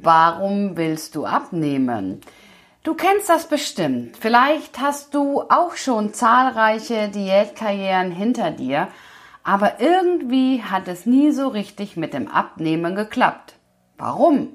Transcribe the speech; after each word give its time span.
Warum 0.00 0.76
willst 0.76 1.16
du 1.16 1.26
abnehmen? 1.26 2.20
Du 2.84 2.94
kennst 2.94 3.28
das 3.28 3.48
bestimmt. 3.48 4.16
Vielleicht 4.16 4.78
hast 4.78 5.12
du 5.12 5.42
auch 5.42 5.74
schon 5.74 6.14
zahlreiche 6.14 7.08
Diätkarrieren 7.08 8.12
hinter 8.12 8.52
dir, 8.52 8.88
aber 9.42 9.80
irgendwie 9.80 10.62
hat 10.62 10.86
es 10.86 11.04
nie 11.04 11.32
so 11.32 11.48
richtig 11.48 11.96
mit 11.96 12.14
dem 12.14 12.28
Abnehmen 12.28 12.94
geklappt. 12.94 13.54
Warum? 13.96 14.50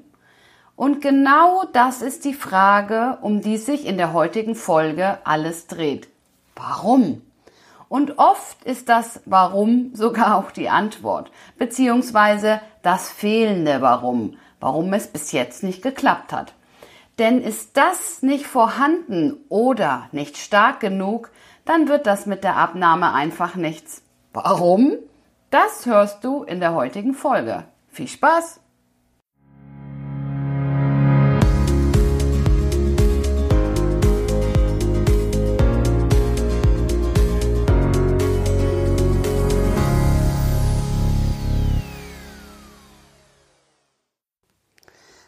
Und 0.76 1.02
genau 1.02 1.64
das 1.72 2.00
ist 2.00 2.24
die 2.24 2.34
Frage, 2.34 3.18
um 3.20 3.42
die 3.42 3.58
sich 3.58 3.86
in 3.86 3.98
der 3.98 4.14
heutigen 4.14 4.54
Folge 4.54 5.18
alles 5.24 5.66
dreht. 5.66 6.08
Warum? 6.56 7.20
Und 7.90 8.18
oft 8.18 8.64
ist 8.64 8.88
das 8.88 9.20
Warum 9.26 9.94
sogar 9.94 10.36
auch 10.38 10.50
die 10.50 10.70
Antwort, 10.70 11.30
beziehungsweise 11.58 12.60
das 12.82 13.10
fehlende 13.10 13.82
Warum 13.82 14.38
warum 14.64 14.90
es 14.94 15.08
bis 15.08 15.32
jetzt 15.32 15.62
nicht 15.62 15.82
geklappt 15.82 16.32
hat. 16.32 16.54
Denn 17.18 17.42
ist 17.42 17.76
das 17.76 18.22
nicht 18.22 18.46
vorhanden 18.46 19.44
oder 19.50 20.08
nicht 20.10 20.38
stark 20.38 20.80
genug, 20.80 21.30
dann 21.66 21.86
wird 21.86 22.06
das 22.06 22.24
mit 22.24 22.44
der 22.44 22.56
Abnahme 22.56 23.12
einfach 23.12 23.56
nichts. 23.56 24.00
Warum? 24.32 24.96
Das 25.50 25.84
hörst 25.84 26.24
du 26.24 26.44
in 26.44 26.60
der 26.60 26.72
heutigen 26.72 27.12
Folge. 27.12 27.64
Viel 27.88 28.08
Spaß! 28.08 28.60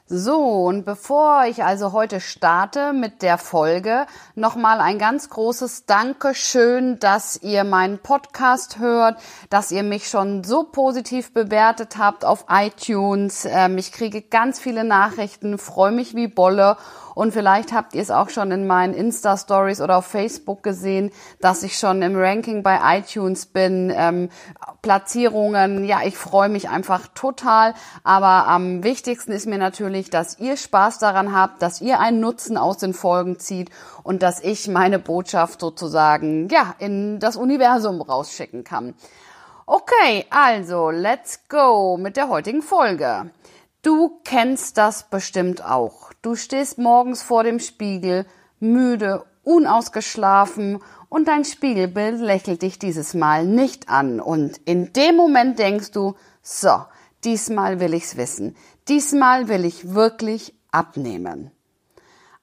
So, 0.08 0.66
und 0.66 0.84
bevor 0.84 1.46
ich 1.46 1.64
also 1.64 1.90
heute 1.90 2.20
starte 2.20 2.92
mit 2.92 3.22
der 3.22 3.38
Folge, 3.38 4.06
nochmal 4.36 4.80
ein 4.80 5.00
ganz 5.00 5.30
großes 5.30 5.86
Dankeschön, 5.86 7.00
dass 7.00 7.42
ihr 7.42 7.64
meinen 7.64 7.98
Podcast 7.98 8.78
hört, 8.78 9.18
dass 9.50 9.72
ihr 9.72 9.82
mich 9.82 10.08
schon 10.08 10.44
so 10.44 10.62
positiv 10.62 11.34
bewertet 11.34 11.96
habt 11.98 12.24
auf 12.24 12.44
iTunes. 12.48 13.46
Ähm, 13.50 13.78
ich 13.78 13.90
kriege 13.90 14.22
ganz 14.22 14.60
viele 14.60 14.84
Nachrichten, 14.84 15.58
freue 15.58 15.90
mich 15.90 16.14
wie 16.14 16.28
Bolle 16.28 16.76
und 17.16 17.32
vielleicht 17.32 17.72
habt 17.72 17.94
ihr 17.94 18.02
es 18.02 18.10
auch 18.10 18.28
schon 18.28 18.50
in 18.50 18.66
meinen 18.66 18.92
Insta-Stories 18.92 19.80
oder 19.80 19.96
auf 19.96 20.06
Facebook 20.06 20.62
gesehen, 20.62 21.10
dass 21.40 21.62
ich 21.62 21.78
schon 21.78 22.02
im 22.02 22.14
Ranking 22.14 22.62
bei 22.62 22.98
iTunes 22.98 23.46
bin. 23.46 23.90
Ähm, 23.96 24.28
Platzierungen, 24.82 25.86
ja, 25.86 26.00
ich 26.04 26.14
freue 26.18 26.50
mich 26.50 26.68
einfach 26.68 27.08
total. 27.14 27.72
Aber 28.04 28.48
am 28.48 28.84
wichtigsten 28.84 29.32
ist 29.32 29.46
mir 29.46 29.56
natürlich, 29.56 30.10
dass 30.10 30.38
ihr 30.38 30.58
Spaß 30.58 30.98
daran 30.98 31.34
habt, 31.34 31.62
dass 31.62 31.80
ihr 31.80 32.00
einen 32.00 32.20
Nutzen 32.20 32.58
aus 32.58 32.76
den 32.76 32.92
Folgen 32.92 33.38
zieht 33.38 33.70
und 34.02 34.22
dass 34.22 34.44
ich 34.44 34.68
meine 34.68 34.98
Botschaft 34.98 35.60
sozusagen, 35.60 36.48
ja, 36.50 36.74
in 36.78 37.18
das 37.18 37.36
Universum 37.36 38.02
rausschicken 38.02 38.62
kann. 38.62 38.92
Okay, 39.64 40.26
also, 40.28 40.90
let's 40.90 41.48
go 41.48 41.96
mit 41.96 42.18
der 42.18 42.28
heutigen 42.28 42.60
Folge. 42.60 43.30
Du 43.86 44.18
kennst 44.24 44.78
das 44.78 45.04
bestimmt 45.04 45.64
auch. 45.64 46.12
Du 46.20 46.34
stehst 46.34 46.76
morgens 46.76 47.22
vor 47.22 47.44
dem 47.44 47.60
Spiegel, 47.60 48.26
müde, 48.58 49.24
unausgeschlafen 49.44 50.82
und 51.08 51.28
dein 51.28 51.44
Spiegelbild 51.44 52.18
lächelt 52.18 52.62
dich 52.62 52.80
dieses 52.80 53.14
Mal 53.14 53.46
nicht 53.46 53.88
an. 53.88 54.18
Und 54.18 54.58
in 54.64 54.92
dem 54.92 55.14
Moment 55.14 55.60
denkst 55.60 55.92
du, 55.92 56.16
so, 56.42 56.84
diesmal 57.22 57.78
will 57.78 57.94
ich's 57.94 58.16
wissen. 58.16 58.56
Diesmal 58.88 59.46
will 59.46 59.64
ich 59.64 59.94
wirklich 59.94 60.52
abnehmen. 60.72 61.52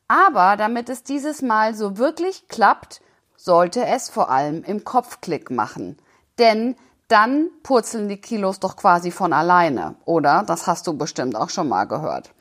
Aber 0.08 0.56
damit 0.56 0.88
es 0.88 1.04
dieses 1.04 1.42
Mal 1.42 1.76
so 1.76 1.98
wirklich 1.98 2.48
klappt, 2.48 3.02
sollte 3.36 3.86
es 3.86 4.10
vor 4.10 4.30
allem 4.30 4.64
im 4.64 4.86
Kopf 4.86 5.20
Klick 5.20 5.52
machen. 5.52 5.98
Denn 6.40 6.78
dann 7.14 7.52
purzeln 7.62 8.10
die 8.10 8.18
Kilos 8.18 8.60
doch 8.60 8.76
quasi 8.76 9.12
von 9.12 9.34
alleine, 9.34 9.94
oder? 10.04 10.44
Das 10.48 10.66
hast 10.66 10.88
du 10.88 10.98
bestimmt 10.98 11.36
auch 11.36 11.52
schon 11.52 11.70
mal 11.70 11.86
gehört. 11.86 12.32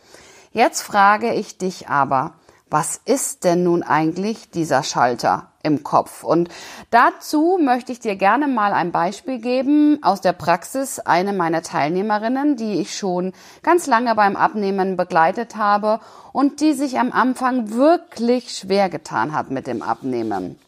Jetzt 0.53 0.81
frage 0.81 1.34
ich 1.34 1.59
dich 1.59 1.91
aber, 1.91 2.33
was 2.71 2.99
ist 3.05 3.44
denn 3.44 3.65
nun 3.65 3.82
eigentlich 3.82 4.50
dieser 4.50 4.82
Schalter 4.82 5.49
im 5.62 5.84
Kopf? 5.84 6.25
Und 6.25 6.49
dazu 6.88 7.59
möchte 7.61 7.93
ich 7.93 8.00
dir 8.00 8.16
gerne 8.16 8.49
mal 8.49 8.72
ein 8.72 8.93
Beispiel 8.93 9.41
geben 9.41 9.99
aus 10.03 10.22
der 10.22 10.32
Praxis. 10.32 10.99
Eine 10.99 11.34
meiner 11.34 11.61
Teilnehmerinnen, 11.61 12.56
die 12.56 12.81
ich 12.81 12.97
schon 12.97 13.34
ganz 13.62 13.87
lange 13.87 14.15
beim 14.15 14.37
Abnehmen 14.37 14.97
begleitet 14.97 15.55
habe 15.56 16.00
und 16.32 16.62
die 16.62 16.72
sich 16.72 16.99
am 16.99 17.12
Anfang 17.12 17.72
wirklich 17.72 18.56
schwer 18.56 18.88
getan 18.88 19.34
hat 19.34 19.50
mit 19.50 19.66
dem 19.66 19.82
Abnehmen. 19.82 20.59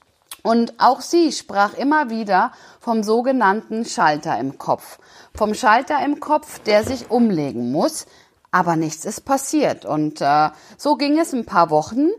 Und 0.45 0.75
auch 0.79 1.01
sie 1.01 1.33
sprach 1.33 1.73
immer 1.73 2.11
wieder 2.11 2.53
vom 2.79 3.03
sogenannten 3.03 3.87
Schalter 3.87 4.39
im 4.39 4.59
Kopf. 4.59 4.99
Vom 5.35 5.55
Schalter 5.55 6.05
im 6.05 6.21
Kopf, 6.21 6.59
der 6.59 6.85
sich 6.85 7.11
umlegen 7.11 7.73
muss. 7.73 8.05
Aber 8.53 8.77
nichts 8.77 9.07
ist 9.07 9.23
passiert. 9.23 9.87
Und 9.87 10.21
äh, 10.21 10.51
so 10.77 10.97
ging 10.97 11.19
es 11.19 11.33
ein 11.33 11.47
paar 11.47 11.71
Wochen. 11.71 12.11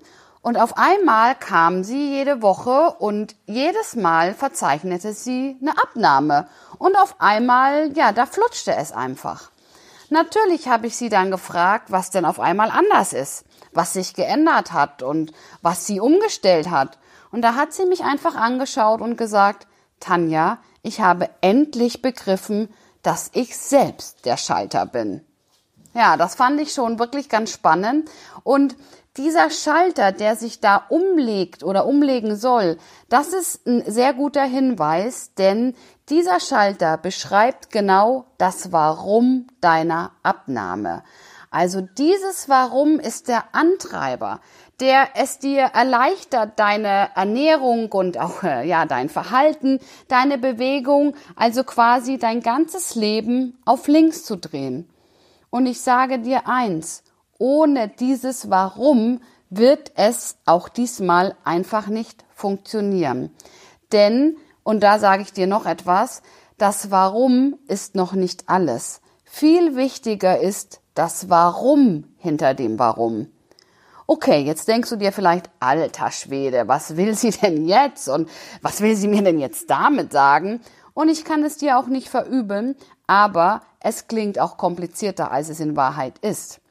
Und 0.42 0.58
auf 0.58 0.76
einmal 0.76 1.36
kam 1.36 1.84
sie 1.84 2.10
jede 2.16 2.42
Woche 2.42 2.96
und 2.98 3.36
jedes 3.46 3.96
Mal 3.96 4.34
verzeichnete 4.34 5.14
sie 5.14 5.58
eine 5.62 5.78
Abnahme. 5.78 6.48
Und 6.80 6.96
auf 6.98 7.18
einmal, 7.20 7.92
ja, 7.96 8.12
da 8.12 8.26
flutschte 8.26 8.76
es 8.76 8.92
einfach. 8.92 9.52
Natürlich 10.10 10.68
habe 10.68 10.88
ich 10.88 10.98
sie 10.98 11.10
dann 11.10 11.30
gefragt, 11.30 11.92
was 11.92 12.10
denn 12.10 12.26
auf 12.26 12.40
einmal 12.40 12.72
anders 12.72 13.14
ist, 13.14 13.46
was 13.72 13.94
sich 13.94 14.16
geändert 14.16 14.74
hat 14.74 15.04
und 15.04 15.32
was 15.62 15.86
sie 15.86 16.00
umgestellt 16.00 16.72
hat. 16.72 16.98
Und 17.32 17.42
da 17.42 17.56
hat 17.56 17.74
sie 17.74 17.86
mich 17.86 18.04
einfach 18.04 18.36
angeschaut 18.36 19.02
und 19.02 19.18
gesagt, 19.18 19.68
Tanja, 20.00 20.60
ich 20.82 21.02
habe 21.02 21.30
endlich 21.42 22.02
begriffen, 22.02 22.74
dass 23.02 23.32
ich 23.34 23.58
selbst 23.58 24.26
der 24.26 24.38
Schalter 24.38 24.86
bin. 24.86 25.26
Ja, 25.94 26.18
das 26.18 26.36
fand 26.36 26.60
ich 26.60 26.74
schon 26.74 27.00
wirklich 27.00 27.30
ganz 27.30 27.52
spannend. 27.52 28.10
Und 28.44 28.76
dieser 29.18 29.50
Schalter, 29.50 30.12
der 30.12 30.36
sich 30.36 30.60
da 30.60 30.84
umlegt 30.90 31.64
oder 31.64 31.86
umlegen 31.86 32.36
soll, 32.36 32.78
das 33.08 33.30
ist 33.30 33.66
ein 33.66 33.84
sehr 33.90 34.14
guter 34.14 34.44
Hinweis, 34.44 35.34
denn 35.38 35.74
dieser 36.10 36.40
Schalter 36.40 36.98
beschreibt 36.98 37.72
genau 37.72 38.26
das 38.38 38.72
Warum 38.72 39.48
deiner 39.62 40.12
Abnahme. 40.22 41.04
Also 41.56 41.80
dieses 41.80 42.50
Warum 42.50 43.00
ist 43.00 43.30
der 43.30 43.56
Antreiber 43.56 44.42
der 44.80 45.08
es 45.16 45.40
dir 45.40 45.62
erleichtert, 45.62 46.60
deine 46.60 47.10
Ernährung 47.16 47.90
und 47.92 48.18
auch 48.18 48.44
äh, 48.44 48.68
ja 48.68 48.86
dein 48.86 49.08
Verhalten, 49.08 49.80
deine 50.10 50.38
Bewegung, 50.38 51.16
also 51.38 51.64
quasi 51.64 52.18
dein 52.18 52.42
ganzes 52.42 52.96
Leben 52.96 53.58
auf 53.64 53.88
links 53.88 54.26
zu 54.26 54.36
drehen. 54.36 54.90
Und 55.50 55.66
ich 55.66 55.80
sage 55.80 56.20
dir 56.20 56.48
eins, 56.48 57.04
ohne 57.38 57.88
dieses 57.88 58.50
Warum 58.50 59.22
wird 59.50 59.94
es 59.96 60.38
auch 60.46 60.68
diesmal 60.68 61.38
einfach 61.46 61.88
nicht 61.88 62.26
funktionieren. 62.34 63.32
Denn, 63.94 64.36
und 64.64 64.84
da 64.84 65.00
sage 65.00 65.22
ich 65.22 65.32
dir 65.32 65.48
noch 65.48 65.66
etwas, 65.66 66.22
das 66.58 66.92
Warum 66.92 67.58
ist 67.70 67.96
noch 67.96 68.12
nicht 68.12 68.50
alles. 68.50 69.00
Viel 69.24 69.78
wichtiger 69.78 70.40
ist 70.40 70.82
das 70.96 71.30
Warum 71.30 72.06
hinter 72.18 72.54
dem 72.54 72.80
Warum. 72.80 73.28
Okay, 74.08 74.42
jetzt 74.42 74.68
denkst 74.68 74.90
du 74.90 74.96
dir 74.96 75.12
vielleicht, 75.12 75.50
alter 75.60 76.12
Schwede, 76.12 76.68
was 76.68 76.96
will 76.96 77.16
sie 77.16 77.32
denn 77.32 77.68
jetzt 77.68 78.08
und 78.08 78.30
was 78.62 78.82
will 78.82 78.96
sie 78.96 79.08
mir 79.08 79.24
denn 79.24 79.40
jetzt 79.40 79.70
damit 79.70 80.12
sagen? 80.12 80.62
Und 80.94 81.10
ich 81.10 81.26
kann 81.26 81.44
es 81.44 81.58
dir 81.58 81.78
auch 81.78 81.88
nicht 81.88 82.10
verübeln, 82.10 82.76
aber 83.08 83.62
es 83.80 84.08
klingt 84.08 84.40
auch 84.40 84.58
komplizierter, 84.58 85.32
als 85.32 85.50
es 85.50 85.60
in 85.60 85.76
Wahrheit 85.76 86.18
ist. 86.20 86.62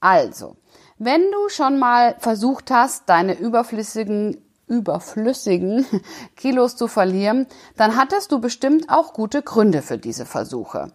Also, 0.00 0.56
wenn 0.98 1.22
du 1.30 1.48
schon 1.48 1.78
mal 1.78 2.16
versucht 2.18 2.70
hast, 2.70 3.08
deine 3.08 3.34
überflüssigen 3.34 4.44
überflüssigen 4.66 5.84
Kilos 6.36 6.76
zu 6.76 6.86
verlieren, 6.86 7.46
dann 7.76 7.96
hattest 7.96 8.30
du 8.30 8.40
bestimmt 8.40 8.88
auch 8.88 9.12
gute 9.12 9.42
Gründe 9.42 9.82
für 9.82 9.98
diese 9.98 10.24
Versuche. 10.24 10.92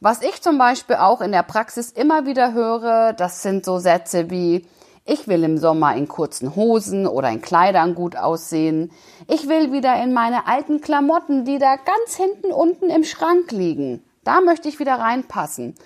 Was 0.00 0.20
ich 0.20 0.42
zum 0.42 0.58
Beispiel 0.58 0.96
auch 0.96 1.22
in 1.22 1.32
der 1.32 1.42
Praxis 1.42 1.90
immer 1.90 2.26
wieder 2.26 2.52
höre, 2.52 3.14
das 3.14 3.42
sind 3.42 3.64
so 3.64 3.78
Sätze 3.78 4.28
wie, 4.28 4.66
ich 5.06 5.26
will 5.26 5.42
im 5.44 5.56
Sommer 5.56 5.94
in 5.96 6.06
kurzen 6.06 6.54
Hosen 6.54 7.06
oder 7.06 7.30
in 7.30 7.40
Kleidern 7.40 7.94
gut 7.94 8.16
aussehen. 8.16 8.90
Ich 9.28 9.48
will 9.48 9.72
wieder 9.72 10.02
in 10.02 10.12
meine 10.12 10.46
alten 10.46 10.80
Klamotten, 10.80 11.44
die 11.44 11.58
da 11.58 11.76
ganz 11.76 12.16
hinten 12.16 12.52
unten 12.52 12.90
im 12.90 13.04
Schrank 13.04 13.52
liegen. 13.52 14.04
Da 14.24 14.40
möchte 14.40 14.68
ich 14.68 14.80
wieder 14.80 14.98
reinpassen. 14.98 15.76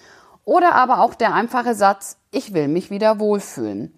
Oder 0.45 0.75
aber 0.75 1.01
auch 1.01 1.15
der 1.15 1.35
einfache 1.35 1.75
Satz, 1.75 2.17
ich 2.33 2.55
will 2.55 2.67
mich 2.67 2.91
wieder 2.91 3.21
wohlfühlen. 3.21 3.97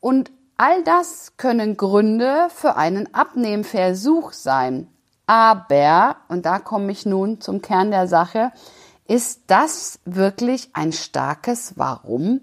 Und 0.00 0.30
all 0.56 0.82
das 0.82 1.36
können 1.38 1.78
Gründe 1.78 2.48
für 2.50 2.76
einen 2.76 3.14
Abnehmversuch 3.14 4.32
sein. 4.32 4.88
Aber, 5.26 6.16
und 6.28 6.44
da 6.44 6.58
komme 6.58 6.90
ich 6.90 7.06
nun 7.06 7.40
zum 7.40 7.62
Kern 7.62 7.92
der 7.92 8.08
Sache, 8.08 8.50
ist 9.10 9.40
das 9.48 9.98
wirklich 10.04 10.70
ein 10.72 10.92
starkes 10.92 11.72
Warum? 11.74 12.42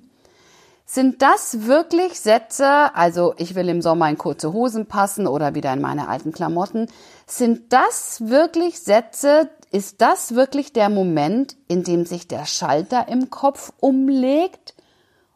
Sind 0.85 1.21
das 1.21 1.65
wirklich 1.65 2.19
Sätze, 2.19 2.93
also 2.93 3.33
ich 3.37 3.55
will 3.55 3.69
im 3.69 3.81
Sommer 3.81 4.09
in 4.09 4.17
kurze 4.17 4.51
Hosen 4.51 4.85
passen 4.85 5.27
oder 5.27 5.55
wieder 5.55 5.71
in 5.71 5.79
meine 5.79 6.09
alten 6.09 6.33
Klamotten, 6.33 6.87
sind 7.25 7.71
das 7.71 8.27
wirklich 8.27 8.81
Sätze, 8.81 9.49
ist 9.71 10.01
das 10.01 10.35
wirklich 10.35 10.73
der 10.73 10.89
Moment, 10.89 11.55
in 11.69 11.83
dem 11.83 12.05
sich 12.05 12.27
der 12.27 12.45
Schalter 12.45 13.07
im 13.07 13.29
Kopf 13.29 13.71
umlegt? 13.79 14.75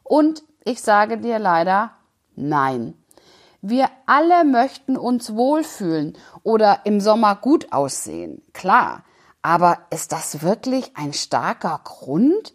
Und 0.03 0.43
ich 0.65 0.81
sage 0.81 1.17
dir 1.17 1.39
leider, 1.39 1.91
nein. 2.35 2.93
Wir 3.61 3.87
alle 4.05 4.43
möchten 4.43 4.97
uns 4.97 5.33
wohlfühlen 5.33 6.17
oder 6.43 6.81
im 6.83 6.99
Sommer 6.99 7.37
gut 7.37 7.71
aussehen, 7.71 8.41
klar. 8.51 9.05
Aber 9.41 9.79
ist 9.89 10.11
das 10.11 10.41
wirklich 10.41 10.91
ein 10.95 11.13
starker 11.13 11.81
Grund? 11.83 12.53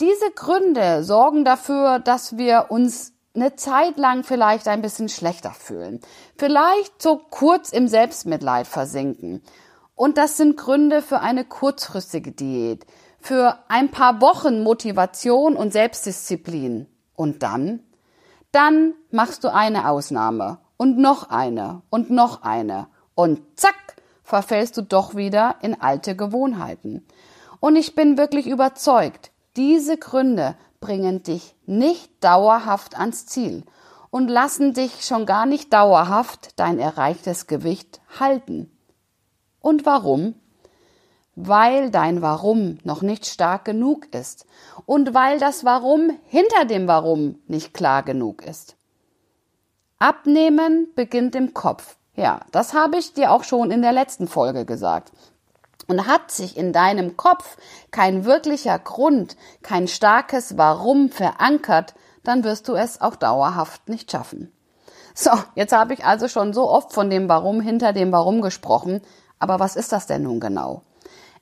Diese 0.00 0.30
Gründe 0.34 1.04
sorgen 1.04 1.44
dafür, 1.44 1.98
dass 1.98 2.36
wir 2.36 2.66
uns 2.70 3.12
eine 3.34 3.54
Zeit 3.54 3.96
lang 3.96 4.24
vielleicht 4.24 4.66
ein 4.66 4.82
bisschen 4.82 5.08
schlechter 5.08 5.52
fühlen, 5.52 6.00
vielleicht 6.36 7.00
so 7.00 7.20
kurz 7.30 7.70
im 7.70 7.86
Selbstmitleid 7.86 8.66
versinken. 8.66 9.42
Und 9.94 10.16
das 10.18 10.36
sind 10.36 10.56
Gründe 10.56 11.02
für 11.02 11.20
eine 11.20 11.44
kurzfristige 11.44 12.32
Diät, 12.32 12.86
für 13.20 13.58
ein 13.68 13.90
paar 13.90 14.20
Wochen 14.20 14.62
Motivation 14.62 15.56
und 15.56 15.72
Selbstdisziplin. 15.72 16.86
Und 17.14 17.42
dann? 17.42 17.80
Dann 18.50 18.94
machst 19.10 19.44
du 19.44 19.52
eine 19.52 19.88
Ausnahme 19.88 20.58
und 20.76 20.98
noch 20.98 21.28
eine 21.28 21.82
und 21.90 22.10
noch 22.10 22.42
eine. 22.42 22.88
Und 23.14 23.42
zack, 23.60 23.74
verfällst 24.30 24.76
du 24.78 24.82
doch 24.82 25.14
wieder 25.14 25.56
in 25.60 25.78
alte 25.80 26.16
Gewohnheiten. 26.16 27.04
Und 27.60 27.76
ich 27.76 27.94
bin 27.94 28.16
wirklich 28.16 28.46
überzeugt, 28.46 29.32
diese 29.56 29.98
Gründe 29.98 30.56
bringen 30.80 31.22
dich 31.22 31.54
nicht 31.66 32.10
dauerhaft 32.24 32.98
ans 32.98 33.26
Ziel 33.26 33.64
und 34.10 34.28
lassen 34.28 34.72
dich 34.72 35.04
schon 35.04 35.26
gar 35.26 35.44
nicht 35.44 35.72
dauerhaft 35.72 36.58
dein 36.58 36.78
erreichtes 36.78 37.46
Gewicht 37.46 38.00
halten. 38.18 38.70
Und 39.60 39.84
warum? 39.84 40.34
Weil 41.34 41.90
dein 41.90 42.22
Warum 42.22 42.78
noch 42.84 43.02
nicht 43.02 43.26
stark 43.26 43.64
genug 43.64 44.12
ist 44.14 44.46
und 44.86 45.12
weil 45.12 45.38
das 45.38 45.64
Warum 45.64 46.16
hinter 46.24 46.64
dem 46.64 46.86
Warum 46.88 47.38
nicht 47.46 47.74
klar 47.74 48.02
genug 48.02 48.42
ist. 48.42 48.76
Abnehmen 49.98 50.88
beginnt 50.94 51.34
im 51.34 51.52
Kopf. 51.52 51.96
Ja, 52.14 52.40
das 52.52 52.74
habe 52.74 52.98
ich 52.98 53.14
dir 53.14 53.32
auch 53.32 53.44
schon 53.44 53.70
in 53.70 53.82
der 53.82 53.92
letzten 53.92 54.28
Folge 54.28 54.64
gesagt. 54.64 55.12
Und 55.86 56.06
hat 56.06 56.30
sich 56.30 56.56
in 56.56 56.72
deinem 56.72 57.16
Kopf 57.16 57.56
kein 57.90 58.24
wirklicher 58.24 58.78
Grund, 58.78 59.36
kein 59.62 59.88
starkes 59.88 60.56
Warum 60.56 61.10
verankert, 61.10 61.94
dann 62.22 62.44
wirst 62.44 62.68
du 62.68 62.74
es 62.74 63.00
auch 63.00 63.16
dauerhaft 63.16 63.88
nicht 63.88 64.10
schaffen. 64.10 64.52
So, 65.14 65.30
jetzt 65.54 65.72
habe 65.72 65.94
ich 65.94 66.04
also 66.04 66.28
schon 66.28 66.52
so 66.52 66.70
oft 66.70 66.92
von 66.92 67.10
dem 67.10 67.28
Warum 67.28 67.60
hinter 67.60 67.92
dem 67.92 68.12
Warum 68.12 68.40
gesprochen, 68.40 69.00
aber 69.38 69.58
was 69.58 69.74
ist 69.74 69.92
das 69.92 70.06
denn 70.06 70.22
nun 70.22 70.38
genau? 70.38 70.82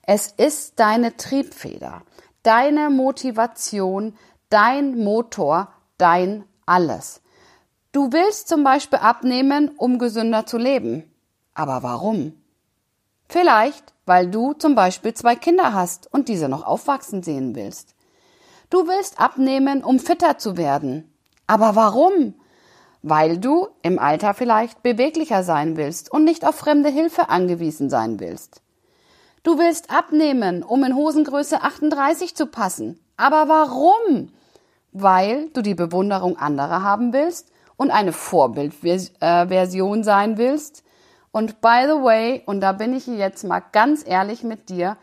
Es 0.01 0.27
ist 0.27 0.79
deine 0.79 1.17
Triebfeder, 1.17 2.01
deine 2.41 2.89
Motivation, 2.89 4.17
dein 4.49 4.97
Motor, 4.97 5.71
dein 5.97 6.45
alles. 6.65 7.21
Du 7.91 8.11
willst 8.11 8.47
zum 8.47 8.63
Beispiel 8.63 8.99
abnehmen, 8.99 9.71
um 9.75 9.97
gesünder 9.97 10.45
zu 10.45 10.59
leben. 10.59 11.11
Aber 11.55 11.81
warum? 11.81 12.33
Vielleicht, 13.27 13.95
weil 14.05 14.29
du 14.29 14.53
zum 14.53 14.75
Beispiel 14.75 15.15
zwei 15.15 15.35
Kinder 15.35 15.73
hast 15.73 16.11
und 16.13 16.27
diese 16.29 16.49
noch 16.49 16.63
aufwachsen 16.63 17.23
sehen 17.23 17.55
willst. 17.55 17.95
Du 18.69 18.87
willst 18.87 19.19
abnehmen, 19.19 19.83
um 19.83 19.97
fitter 19.97 20.37
zu 20.37 20.55
werden. 20.55 21.11
Aber 21.47 21.75
warum? 21.75 22.35
Weil 23.01 23.39
du 23.39 23.69
im 23.81 23.97
Alter 23.97 24.35
vielleicht 24.35 24.83
beweglicher 24.83 25.41
sein 25.41 25.75
willst 25.75 26.11
und 26.11 26.25
nicht 26.25 26.45
auf 26.45 26.55
fremde 26.55 26.89
Hilfe 26.89 27.29
angewiesen 27.29 27.89
sein 27.89 28.19
willst. 28.19 28.61
Du 29.41 29.57
willst 29.57 29.89
abnehmen, 29.89 30.61
um 30.61 30.83
in 30.83 30.95
Hosengröße 30.95 31.63
38 31.63 32.35
zu 32.35 32.45
passen. 32.45 32.99
Aber 33.17 33.47
warum? 33.47 34.31
Weil 34.91 35.49
du 35.49 35.63
die 35.63 35.75
Bewunderung 35.75 36.37
anderer 36.37 36.83
haben 36.83 37.13
willst 37.13 37.51
und 37.79 37.91
eine 37.91 38.11
Vorbildversion 38.11 40.03
sein 40.03 40.37
willst, 40.37 40.83
und 41.31 41.61
by 41.61 41.83
the 41.85 42.03
way, 42.03 42.43
und 42.45 42.59
da 42.59 42.73
bin 42.73 42.93
ich 42.95 43.07
jetzt 43.07 43.43
mal 43.43 43.61
ganz 43.71 44.05
ehrlich 44.05 44.43
mit 44.43 44.69
dir, 44.69 44.97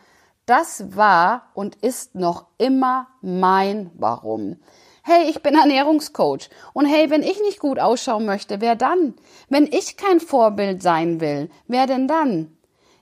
das 0.45 0.95
war 0.95 1.49
und 1.53 1.75
ist 1.77 2.15
noch 2.15 2.47
immer 2.57 3.07
mein 3.21 3.89
Warum. 3.95 4.57
Hey, 5.03 5.29
ich 5.29 5.41
bin 5.41 5.55
Ernährungscoach. 5.55 6.49
Und 6.73 6.85
hey, 6.85 7.09
wenn 7.09 7.23
ich 7.23 7.39
nicht 7.41 7.59
gut 7.59 7.79
ausschauen 7.79 8.25
möchte, 8.25 8.61
wer 8.61 8.75
dann? 8.75 9.15
Wenn 9.49 9.65
ich 9.65 9.97
kein 9.97 10.19
Vorbild 10.19 10.83
sein 10.83 11.21
will, 11.21 11.49
wer 11.67 11.87
denn 11.87 12.07
dann? 12.07 12.57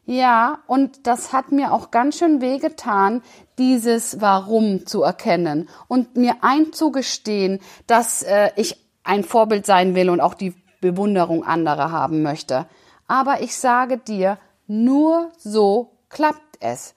Ja, 0.05 0.59
und 0.67 1.07
das 1.07 1.33
hat 1.33 1.51
mir 1.51 1.73
auch 1.73 1.89
ganz 1.89 2.19
schön 2.19 2.39
wehgetan, 2.39 3.23
dieses 3.57 4.21
Warum 4.21 4.85
zu 4.85 5.01
erkennen 5.01 5.67
und 5.87 6.15
mir 6.15 6.37
einzugestehen, 6.41 7.59
dass 7.87 8.21
äh, 8.21 8.51
ich 8.55 8.84
ein 9.05 9.23
Vorbild 9.23 9.65
sein 9.65 9.95
will 9.95 10.09
und 10.09 10.19
auch 10.19 10.33
die 10.33 10.53
Bewunderung 10.81 11.45
anderer 11.45 11.91
haben 11.91 12.21
möchte. 12.21 12.67
Aber 13.07 13.41
ich 13.41 13.55
sage 13.55 13.97
dir, 13.97 14.37
nur 14.67 15.31
so 15.37 15.91
klappt 16.09 16.57
es. 16.59 16.95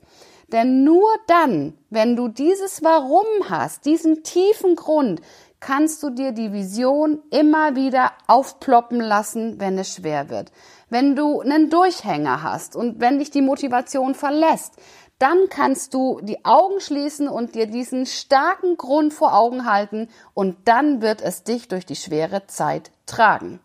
Denn 0.52 0.82
nur 0.82 1.08
dann, 1.26 1.74
wenn 1.90 2.16
du 2.16 2.28
dieses 2.28 2.82
Warum 2.82 3.26
hast, 3.50 3.84
diesen 3.84 4.22
tiefen 4.22 4.76
Grund, 4.76 5.20
kannst 5.60 6.02
du 6.02 6.10
dir 6.10 6.32
die 6.32 6.52
Vision 6.52 7.20
immer 7.30 7.76
wieder 7.76 8.12
aufploppen 8.26 9.00
lassen, 9.00 9.60
wenn 9.60 9.76
es 9.76 9.94
schwer 9.94 10.30
wird. 10.30 10.50
Wenn 10.88 11.16
du 11.16 11.40
einen 11.40 11.68
Durchhänger 11.68 12.42
hast 12.42 12.76
und 12.76 13.00
wenn 13.00 13.18
dich 13.18 13.30
die 13.30 13.42
Motivation 13.42 14.14
verlässt, 14.14 14.74
dann 15.18 15.48
kannst 15.50 15.94
du 15.94 16.20
die 16.22 16.44
Augen 16.44 16.80
schließen 16.80 17.28
und 17.28 17.54
dir 17.54 17.66
diesen 17.66 18.06
starken 18.06 18.76
Grund 18.76 19.12
vor 19.12 19.34
Augen 19.34 19.64
halten 19.70 20.08
und 20.34 20.56
dann 20.66 21.02
wird 21.02 21.20
es 21.20 21.42
dich 21.42 21.68
durch 21.68 21.86
die 21.86 21.96
schwere 21.96 22.46
Zeit 22.46 22.90
tragen. 23.06 23.60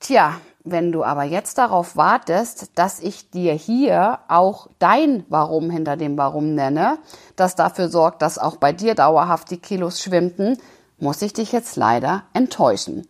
Tja, 0.00 0.40
wenn 0.64 0.92
du 0.92 1.04
aber 1.04 1.24
jetzt 1.24 1.58
darauf 1.58 1.96
wartest, 1.96 2.72
dass 2.74 3.00
ich 3.00 3.30
dir 3.30 3.52
hier 3.52 4.18
auch 4.28 4.68
dein 4.78 5.24
Warum 5.28 5.70
hinter 5.70 5.96
dem 5.96 6.18
Warum 6.18 6.54
nenne, 6.54 6.98
das 7.36 7.54
dafür 7.54 7.88
sorgt, 7.88 8.20
dass 8.22 8.38
auch 8.38 8.56
bei 8.56 8.72
dir 8.72 8.94
dauerhaft 8.94 9.50
die 9.50 9.58
Kilos 9.58 10.02
schwimmten, 10.02 10.58
muss 10.98 11.22
ich 11.22 11.32
dich 11.32 11.52
jetzt 11.52 11.76
leider 11.76 12.24
enttäuschen. 12.34 13.06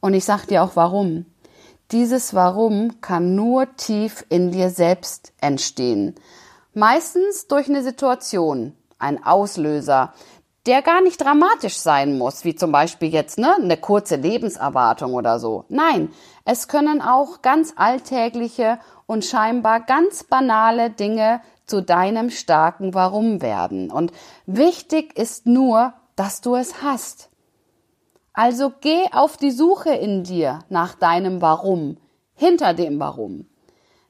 Und 0.00 0.14
ich 0.14 0.24
sag 0.24 0.46
dir 0.46 0.62
auch 0.62 0.74
warum. 0.74 1.26
Dieses 1.92 2.34
Warum 2.34 3.00
kann 3.00 3.34
nur 3.34 3.74
tief 3.76 4.24
in 4.28 4.52
dir 4.52 4.70
selbst 4.70 5.32
entstehen. 5.40 6.14
Meistens 6.72 7.48
durch 7.48 7.68
eine 7.68 7.82
Situation, 7.82 8.76
ein 9.00 9.24
Auslöser, 9.24 10.12
der 10.66 10.82
gar 10.82 11.00
nicht 11.00 11.20
dramatisch 11.20 11.78
sein 11.78 12.16
muss, 12.16 12.44
wie 12.44 12.54
zum 12.54 12.70
Beispiel 12.70 13.08
jetzt 13.08 13.38
ne, 13.38 13.56
eine 13.56 13.76
kurze 13.76 14.14
Lebenserwartung 14.16 15.14
oder 15.14 15.40
so. 15.40 15.64
Nein, 15.68 16.12
es 16.44 16.68
können 16.68 17.02
auch 17.02 17.42
ganz 17.42 17.72
alltägliche 17.74 18.78
und 19.06 19.24
scheinbar 19.24 19.80
ganz 19.80 20.22
banale 20.22 20.90
Dinge 20.90 21.40
zu 21.66 21.82
deinem 21.82 22.30
starken 22.30 22.94
Warum 22.94 23.42
werden. 23.42 23.90
Und 23.90 24.12
wichtig 24.46 25.18
ist 25.18 25.46
nur, 25.46 25.94
dass 26.14 26.40
du 26.40 26.54
es 26.54 26.82
hast. 26.82 27.29
Also 28.42 28.72
geh 28.80 29.04
auf 29.12 29.36
die 29.36 29.50
Suche 29.50 29.90
in 29.90 30.24
dir 30.24 30.60
nach 30.70 30.94
deinem 30.94 31.42
Warum, 31.42 31.98
hinter 32.34 32.72
dem 32.72 32.98
Warum. 32.98 33.44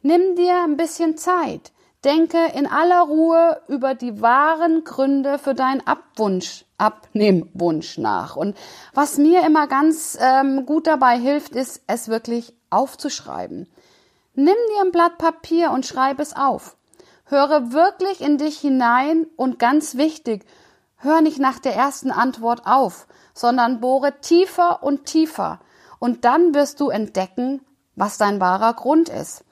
Nimm 0.02 0.36
dir 0.36 0.62
ein 0.62 0.76
bisschen 0.76 1.16
Zeit. 1.16 1.72
Denke 2.04 2.38
in 2.54 2.68
aller 2.68 3.00
Ruhe 3.00 3.60
über 3.66 3.96
die 3.96 4.22
wahren 4.22 4.84
Gründe 4.84 5.40
für 5.40 5.54
deinen 5.54 5.84
Abwunsch, 5.84 6.64
Abnehmwunsch 6.78 7.98
nach. 7.98 8.36
Und 8.36 8.56
was 8.94 9.18
mir 9.18 9.44
immer 9.44 9.66
ganz 9.66 10.16
ähm, 10.20 10.64
gut 10.64 10.86
dabei 10.86 11.18
hilft, 11.18 11.56
ist, 11.56 11.82
es 11.88 12.06
wirklich 12.06 12.54
aufzuschreiben. 12.70 13.68
Nimm 14.34 14.46
dir 14.54 14.84
ein 14.84 14.92
Blatt 14.92 15.18
Papier 15.18 15.72
und 15.72 15.86
schreib 15.86 16.20
es 16.20 16.36
auf. 16.36 16.76
Höre 17.24 17.72
wirklich 17.72 18.20
in 18.20 18.38
dich 18.38 18.60
hinein 18.60 19.26
und 19.34 19.58
ganz 19.58 19.96
wichtig, 19.96 20.44
hör 21.00 21.20
nicht 21.20 21.38
nach 21.38 21.58
der 21.58 21.74
ersten 21.74 22.10
Antwort 22.10 22.66
auf, 22.66 23.06
sondern 23.34 23.80
bohre 23.80 24.20
tiefer 24.20 24.82
und 24.82 25.04
tiefer. 25.04 25.60
Und 25.98 26.24
dann 26.24 26.54
wirst 26.54 26.80
du 26.80 26.88
entdecken, 26.88 27.60
was 27.96 28.18
dein 28.18 28.40
wahrer 28.40 28.74
Grund 28.74 29.08
ist. 29.08 29.44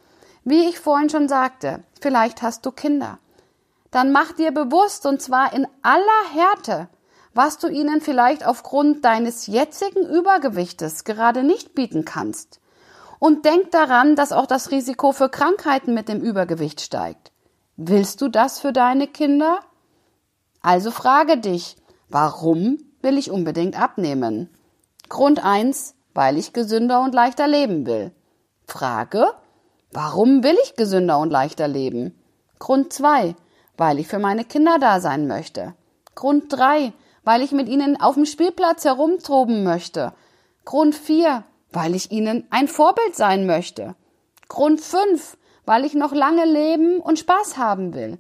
Wie 0.45 0.69
ich 0.69 0.79
vorhin 0.79 1.11
schon 1.11 1.29
sagte, 1.29 1.83
vielleicht 2.01 2.41
hast 2.43 2.65
du 2.65 2.71
Kinder. 2.71 3.19
Dann 3.91 4.13
mach 4.13 4.33
dir 4.33 4.53
bewusst, 4.53 5.07
und 5.07 5.21
zwar 5.21 5.53
in 5.53 5.67
aller 5.83 6.33
Härte, 6.33 6.89
was 7.35 7.59
du 7.59 7.69
ihnen 7.69 8.01
vielleicht 8.01 8.47
aufgrund 8.47 9.05
deines 9.05 9.47
jetzigen 9.47 10.07
Übergewichtes 10.07 11.05
gerade 11.05 11.43
nicht 11.43 11.75
bieten 11.75 12.05
kannst. 12.05 12.61
Und 13.19 13.45
denk 13.45 13.71
daran, 13.71 14.17
dass 14.17 14.33
auch 14.33 14.47
das 14.47 14.71
Risiko 14.71 15.13
für 15.13 15.29
Krankheiten 15.29 15.95
mit 15.95 16.09
dem 16.09 16.21
Übergewicht 16.21 16.81
steigt. 16.81 17.33
Willst 17.77 18.21
du 18.21 18.29
das 18.29 18.59
für 18.59 18.73
deine 18.73 19.07
Kinder? 19.07 19.61
Also 20.69 20.91
frage 20.91 21.39
dich, 21.39 21.77
warum 22.11 22.77
will 23.01 23.17
ich 23.17 23.31
unbedingt 23.31 23.81
abnehmen? 23.81 24.51
Grund 25.09 25.43
eins, 25.43 25.95
weil 26.13 26.37
ich 26.37 26.53
gesünder 26.53 27.01
und 27.01 27.15
leichter 27.15 27.49
leben 27.49 27.87
will. 27.87 28.13
Frage, 28.67 29.29
warum 29.93 30.43
will 30.43 30.59
ich 30.63 30.77
gesünder 30.77 31.21
und 31.21 31.31
leichter 31.31 31.69
leben? 31.69 32.23
Grund 32.59 32.93
zwei, 32.93 33.35
weil 33.79 33.99
ich 33.99 34.09
für 34.09 34.19
meine 34.19 34.45
Kinder 34.45 34.79
da 34.79 35.01
sein 35.01 35.27
möchte. 35.27 35.75
Grund 36.15 36.53
drei, 36.53 36.93
weil 37.25 37.41
ich 37.41 37.53
mit 37.53 37.67
ihnen 37.71 37.99
auf 37.99 38.17
dem 38.17 38.27
Spielplatz 38.27 38.85
herumtoben 38.85 39.65
möchte. 39.65 40.13
Grund 40.67 40.95
vier, 40.95 41.45
weil 41.73 41.95
ich 41.95 42.13
ihnen 42.13 42.47
ein 42.51 42.69
Vorbild 42.69 43.17
sein 43.17 43.47
möchte. 43.47 43.95
Grund 44.49 44.83
fünf, 44.83 45.39
weil 45.65 45.87
ich 45.87 45.95
noch 45.95 46.13
lange 46.13 46.45
leben 46.45 47.01
und 47.01 47.19
Spaß 47.19 47.57
haben 47.57 47.95
will. 47.95 48.19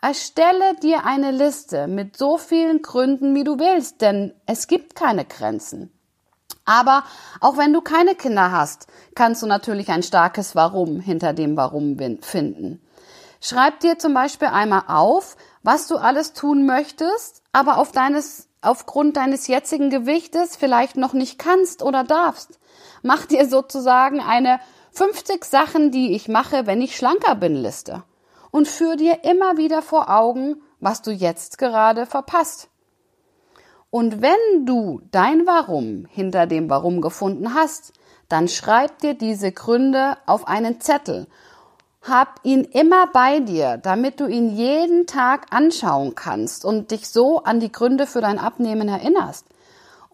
Erstelle 0.00 0.76
dir 0.80 1.04
eine 1.04 1.32
Liste 1.32 1.88
mit 1.88 2.16
so 2.16 2.38
vielen 2.38 2.82
Gründen, 2.82 3.34
wie 3.34 3.42
du 3.42 3.58
willst, 3.58 4.00
denn 4.00 4.32
es 4.46 4.68
gibt 4.68 4.94
keine 4.94 5.24
Grenzen. 5.24 5.92
Aber 6.64 7.02
auch 7.40 7.56
wenn 7.56 7.72
du 7.72 7.80
keine 7.80 8.14
Kinder 8.14 8.52
hast, 8.52 8.86
kannst 9.16 9.42
du 9.42 9.46
natürlich 9.46 9.88
ein 9.88 10.04
starkes 10.04 10.54
Warum 10.54 11.00
hinter 11.00 11.32
dem 11.32 11.56
Warum 11.56 11.96
finden. 12.20 12.80
Schreib 13.40 13.80
dir 13.80 13.98
zum 13.98 14.14
Beispiel 14.14 14.48
einmal 14.48 14.84
auf, 14.86 15.36
was 15.64 15.88
du 15.88 15.96
alles 15.96 16.32
tun 16.32 16.64
möchtest, 16.64 17.42
aber 17.50 17.78
auf 17.78 17.90
deines, 17.90 18.48
aufgrund 18.60 19.16
deines 19.16 19.48
jetzigen 19.48 19.90
Gewichtes 19.90 20.54
vielleicht 20.54 20.96
noch 20.96 21.12
nicht 21.12 21.40
kannst 21.40 21.82
oder 21.82 22.04
darfst. 22.04 22.60
Mach 23.02 23.26
dir 23.26 23.48
sozusagen 23.48 24.20
eine 24.20 24.60
50 24.92 25.44
Sachen, 25.44 25.90
die 25.90 26.14
ich 26.14 26.28
mache, 26.28 26.66
wenn 26.66 26.82
ich 26.82 26.96
schlanker 26.96 27.34
bin, 27.34 27.56
Liste. 27.56 28.04
Und 28.50 28.68
führ 28.68 28.96
dir 28.96 29.24
immer 29.24 29.56
wieder 29.56 29.82
vor 29.82 30.08
Augen, 30.10 30.62
was 30.80 31.02
du 31.02 31.10
jetzt 31.10 31.58
gerade 31.58 32.06
verpasst. 32.06 32.68
Und 33.90 34.20
wenn 34.20 34.66
du 34.66 35.00
dein 35.10 35.46
Warum 35.46 36.06
hinter 36.10 36.46
dem 36.46 36.68
Warum 36.68 37.00
gefunden 37.00 37.54
hast, 37.54 37.92
dann 38.28 38.48
schreib 38.48 38.98
dir 38.98 39.14
diese 39.14 39.52
Gründe 39.52 40.16
auf 40.26 40.46
einen 40.46 40.80
Zettel. 40.80 41.26
Hab 42.02 42.40
ihn 42.42 42.64
immer 42.64 43.06
bei 43.08 43.40
dir, 43.40 43.78
damit 43.78 44.20
du 44.20 44.26
ihn 44.26 44.54
jeden 44.54 45.06
Tag 45.06 45.46
anschauen 45.50 46.14
kannst 46.14 46.64
und 46.64 46.90
dich 46.90 47.08
so 47.08 47.42
an 47.42 47.60
die 47.60 47.72
Gründe 47.72 48.06
für 48.06 48.20
dein 48.20 48.38
Abnehmen 48.38 48.88
erinnerst. 48.88 49.46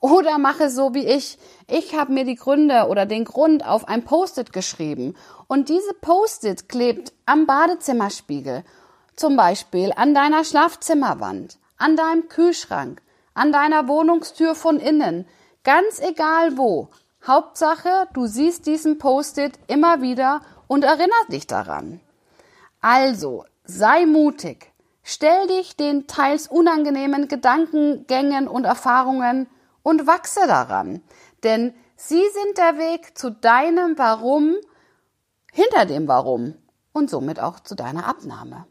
Oder 0.04 0.36
mache 0.36 0.68
so 0.68 0.92
wie 0.92 1.06
ich. 1.06 1.38
Ich 1.66 1.94
habe 1.94 2.12
mir 2.12 2.26
die 2.26 2.34
Gründe 2.34 2.88
oder 2.90 3.06
den 3.06 3.24
Grund 3.24 3.64
auf 3.64 3.88
ein 3.88 4.04
Post-it 4.04 4.52
geschrieben 4.52 5.14
und 5.46 5.70
diese 5.70 5.94
Post-it 5.94 6.68
klebt 6.68 7.14
am 7.24 7.46
Badezimmerspiegel, 7.46 8.64
zum 9.16 9.34
Beispiel 9.34 9.94
an 9.96 10.12
deiner 10.12 10.44
Schlafzimmerwand, 10.44 11.56
an 11.78 11.96
deinem 11.96 12.28
Kühlschrank, 12.28 13.00
an 13.32 13.50
deiner 13.50 13.88
Wohnungstür 13.88 14.54
von 14.54 14.78
innen, 14.78 15.26
ganz 15.62 16.00
egal 16.00 16.58
wo. 16.58 16.90
Hauptsache, 17.26 18.06
du 18.12 18.26
siehst 18.26 18.66
diesen 18.66 18.98
Post-it 18.98 19.58
immer 19.68 20.02
wieder 20.02 20.42
und 20.66 20.84
erinnerst 20.84 21.32
dich 21.32 21.46
daran. 21.46 22.02
Also, 22.82 23.46
sei 23.64 24.04
mutig. 24.04 24.70
Stell 25.02 25.46
dich 25.46 25.76
den 25.76 26.06
teils 26.06 26.46
unangenehmen 26.46 27.26
Gedankengängen 27.26 28.48
und 28.48 28.66
Erfahrungen 28.66 29.48
und 29.84 30.08
wachse 30.08 30.40
daran. 30.48 31.04
Denn 31.44 31.72
sie 31.94 32.24
sind 32.32 32.58
der 32.58 32.78
Weg 32.78 33.16
zu 33.16 33.30
deinem 33.30 33.96
Warum, 33.96 34.56
hinter 35.52 35.86
dem 35.86 36.08
Warum 36.08 36.54
und 36.92 37.08
somit 37.08 37.38
auch 37.38 37.60
zu 37.60 37.76
deiner 37.76 38.08
Abnahme. 38.08 38.66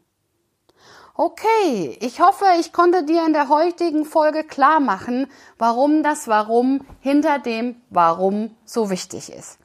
Okay, 1.16 1.96
ich 2.00 2.20
hoffe, 2.20 2.44
ich 2.58 2.72
konnte 2.72 3.04
dir 3.04 3.24
in 3.24 3.32
der 3.32 3.48
heutigen 3.48 4.04
Folge 4.04 4.42
klar 4.42 4.80
machen, 4.80 5.28
warum 5.56 6.02
das 6.02 6.26
Warum 6.26 6.84
hinter 7.00 7.38
dem 7.38 7.80
Warum 7.88 8.56
so 8.64 8.90
wichtig 8.90 9.32
ist. 9.32 9.58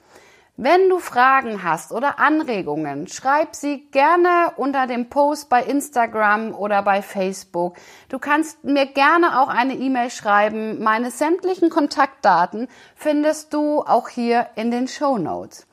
Wenn 0.61 0.89
du 0.89 0.99
Fragen 0.99 1.63
hast 1.63 1.93
oder 1.93 2.19
Anregungen, 2.19 3.07
schreib 3.07 3.55
sie 3.55 3.89
gerne 3.91 4.51
unter 4.57 4.87
dem 4.87 5.07
Post 5.07 5.47
bei 5.47 5.63
Instagram 5.63 6.53
oder 6.53 6.81
bei 6.81 7.01
Facebook. 7.01 7.77
Du 8.09 8.19
kannst 8.19 8.61
mir 8.65 8.85
gerne 8.85 9.39
auch 9.39 9.47
eine 9.47 9.75
E-Mail 9.75 10.09
schreiben. 10.09 10.83
Meine 10.83 11.11
sämtlichen 11.11 11.69
Kontaktdaten 11.69 12.67
findest 12.93 13.53
du 13.53 13.83
auch 13.83 14.09
hier 14.09 14.47
in 14.55 14.69
den 14.69 14.89
Show 14.89 15.17
Notes. 15.17 15.65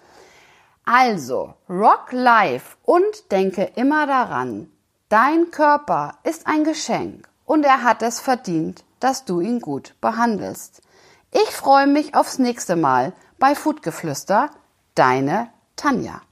Also, 0.85 1.55
rock 1.69 2.13
life 2.13 2.77
und 2.85 3.33
denke 3.33 3.73
immer 3.75 4.07
daran, 4.07 4.71
Dein 5.09 5.51
Körper 5.51 6.19
ist 6.23 6.47
ein 6.47 6.63
Geschenk 6.63 7.29
und 7.45 7.65
er 7.65 7.83
hat 7.83 8.03
es 8.03 8.21
verdient, 8.21 8.85
dass 9.01 9.25
du 9.25 9.41
ihn 9.41 9.59
gut 9.59 9.97
behandelst. 10.01 10.81
Ich 11.33 11.51
freue 11.51 11.89
mich 11.89 12.15
aufs 12.15 12.39
nächste 12.39 12.77
Mal 12.77 13.15
bei 13.41 13.57
Foodgeflüster, 13.57 14.51
deine 14.97 15.51
Tanja. 15.77 16.23